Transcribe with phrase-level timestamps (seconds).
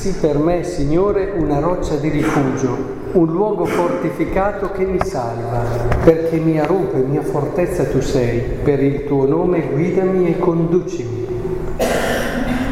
[0.00, 2.74] Sii per me, Signore, una roccia di rifugio,
[3.12, 5.62] un luogo fortificato che mi salva,
[6.02, 11.26] perché mia rupe, mia fortezza tu sei, per il tuo nome guidami e conducimi.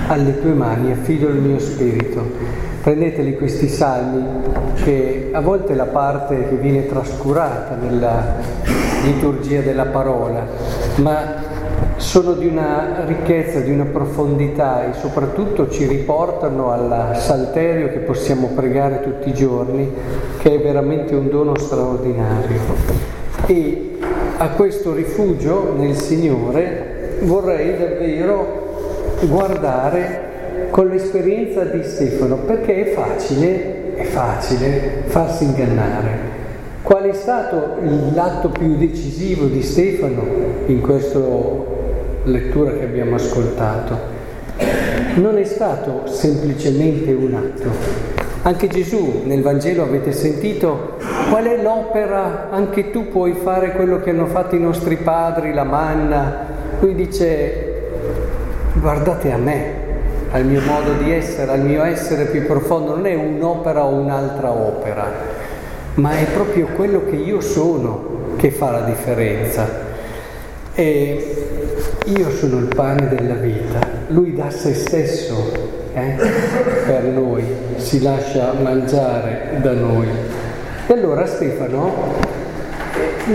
[0.07, 2.25] Alle tue mani affido il mio spirito.
[2.83, 4.25] Prendeteli questi salmi
[4.83, 8.37] che a volte è la parte che viene trascurata nella
[9.05, 10.47] liturgia della parola,
[10.95, 11.38] ma
[12.09, 18.49] sono di una ricchezza, di una profondità e soprattutto ci riportano al salterio che possiamo
[18.55, 19.93] pregare tutti i giorni,
[20.39, 22.61] che è veramente un dono straordinario.
[23.45, 23.99] E
[24.39, 33.97] a questo rifugio nel Signore vorrei davvero guardare con l'esperienza di Stefano, perché è facile,
[33.97, 36.37] è facile farsi ingannare.
[36.81, 37.77] Qual è stato
[38.15, 40.25] l'atto più decisivo di Stefano
[40.65, 41.77] in questa
[42.29, 44.17] lettura che abbiamo ascoltato?
[45.15, 47.71] Non è stato semplicemente un atto.
[48.43, 50.97] Anche Gesù nel Vangelo avete sentito
[51.29, 55.65] qual è l'opera, anche tu puoi fare quello che hanno fatto i nostri padri, la
[55.65, 56.47] manna.
[56.81, 57.69] Lui dice
[58.75, 59.73] guardate a me,
[60.31, 64.51] al mio modo di essere, al mio essere più profondo, non è un'opera o un'altra
[64.53, 65.11] opera,
[65.95, 69.87] ma è proprio quello che io sono che fa la differenza.
[70.75, 71.48] E
[72.17, 75.53] io sono il pane della vita, lui dà se stesso
[75.93, 76.15] eh,
[76.87, 77.45] per noi,
[77.77, 80.07] si lascia mangiare da noi.
[80.87, 82.15] E allora Stefano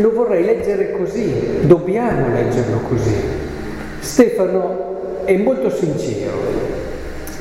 [0.01, 3.13] lo vorrei leggere così, dobbiamo leggerlo così.
[3.99, 6.31] Stefano è molto sincero.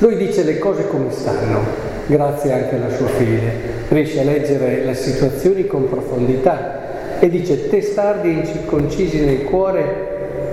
[0.00, 1.60] Lui dice le cose come stanno,
[2.08, 3.52] grazie anche alla sua fede.
[3.88, 10.11] Riesce a leggere le situazioni con profondità e dice testardi e incirconcisi nel cuore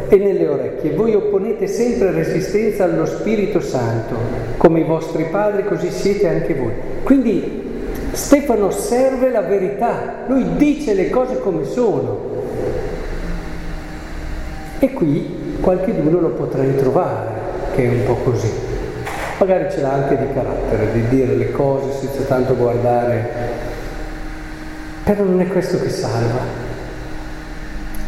[0.10, 0.94] e nelle orecchie.
[0.94, 4.16] Voi opponete sempre resistenza allo Spirito Santo,
[4.58, 6.74] come i vostri padri, così siete anche voi.
[7.04, 7.68] Quindi
[8.12, 12.28] Stefano serve la verità, lui dice le cose come sono.
[14.80, 17.28] E qui qualcheduno lo potrei trovare,
[17.76, 18.52] che è un po' così.
[19.38, 23.30] Magari ce l'ha anche di carattere, di dire le cose senza tanto guardare,
[25.04, 26.68] però non è questo che salva.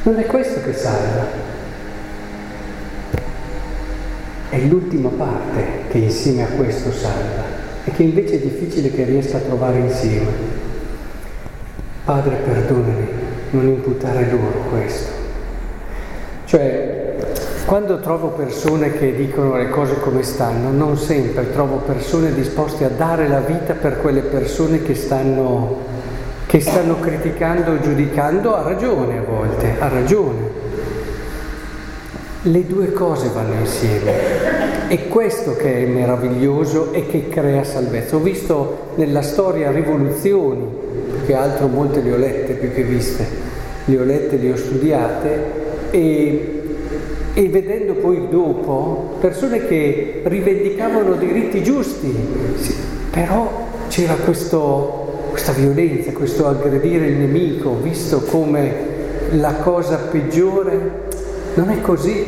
[0.04, 1.60] Non è questo che salva.
[4.52, 7.42] È l'ultima parte che insieme a questo salva
[7.86, 10.28] e che invece è difficile che riesca a trovare insieme.
[12.04, 13.08] Padre, perdonami,
[13.52, 15.10] non imputare loro questo.
[16.44, 17.16] Cioè,
[17.66, 22.90] quando trovo persone che dicono le cose come stanno, non sempre trovo persone disposte a
[22.90, 25.78] dare la vita per quelle persone che stanno,
[26.46, 30.61] che stanno criticando o giudicando, ha ragione a volte, ha ragione.
[32.44, 34.88] Le due cose vanno insieme.
[34.88, 38.16] È questo che è meraviglioso e che crea salvezza.
[38.16, 40.66] Ho visto nella storia rivoluzioni,
[41.26, 43.28] che altro molte le ho lette più che viste,
[43.86, 45.44] le ho lette, le ho studiate
[45.92, 46.62] e
[47.34, 52.14] e vedendo poi dopo persone che rivendicavano diritti giusti,
[52.58, 52.76] sì,
[53.10, 53.50] però
[53.88, 58.74] c'era questo, questa violenza, questo aggredire il nemico, visto come
[59.32, 61.10] la cosa peggiore.
[61.54, 62.26] Non è così,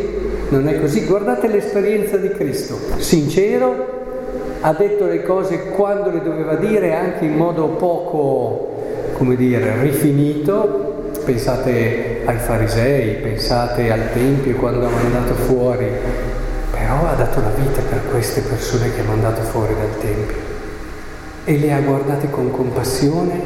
[0.50, 1.06] non è così.
[1.06, 4.02] Guardate l'esperienza di Cristo, sincero,
[4.62, 11.12] ha detto le cose quando le doveva dire, anche in modo poco, come dire, rifinito,
[11.26, 15.88] pensate ai farisei, pensate al Tempio quando ha mandato fuori,
[16.72, 20.52] però ha dato la vita per queste persone che ha mandato fuori dal Tempio.
[21.46, 23.40] E le ha guardate con compassione,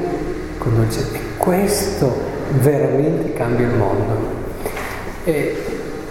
[0.57, 2.13] con dolcezza e questo
[2.61, 4.36] veramente cambia il mondo.
[5.27, 5.55] E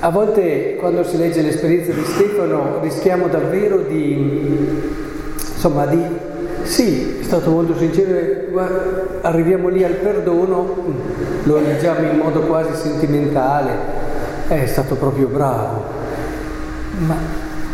[0.01, 4.93] a volte quando si legge l'esperienza di Stefano rischiamo davvero di,
[5.55, 6.03] insomma, di
[6.65, 8.61] sì, è stato molto sincero,
[9.23, 10.77] arriviamo lì al perdono,
[11.45, 13.73] lo leggiamo in modo quasi sentimentale,
[14.49, 15.85] è stato proprio bravo,
[16.99, 17.17] ma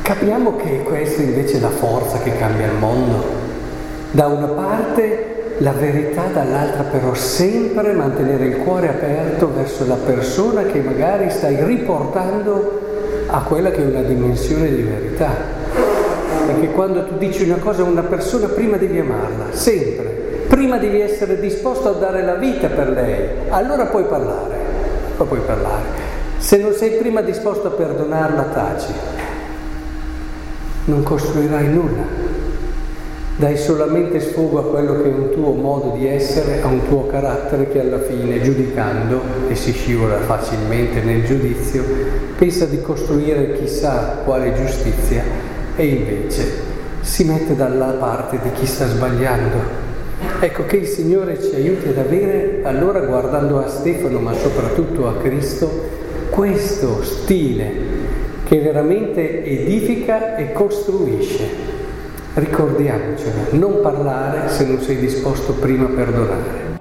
[0.02, 3.24] capiamo che questa invece è la forza che cambia il mondo.
[4.12, 10.64] Da una parte la verità, dall'altra però sempre mantenere il cuore aperto verso la persona
[10.64, 12.80] che magari stai riportando
[13.28, 15.60] a quella che è una dimensione di verità
[16.46, 21.00] perché quando tu dici una cosa a una persona prima devi amarla, sempre, prima devi
[21.00, 24.56] essere disposto a dare la vita per lei, allora puoi parlare,
[25.16, 26.10] poi puoi parlare.
[26.38, 28.92] Se non sei prima disposto a perdonarla, taci,
[30.86, 32.31] non costruirai nulla.
[33.34, 37.06] Dai solamente sfogo a quello che è un tuo modo di essere, a un tuo
[37.06, 41.82] carattere che alla fine, giudicando, e si scivola facilmente nel giudizio,
[42.36, 45.24] pensa di costruire chissà quale giustizia
[45.74, 46.70] e invece
[47.00, 49.56] si mette dalla parte di chi sta sbagliando.
[50.38, 55.16] Ecco che il Signore ci aiuti ad avere, allora guardando a Stefano, ma soprattutto a
[55.16, 55.68] Cristo,
[56.28, 57.70] questo stile
[58.44, 61.80] che veramente edifica e costruisce.
[62.34, 66.71] Ricordiamocelo, non parlare se non sei disposto prima a perdonare.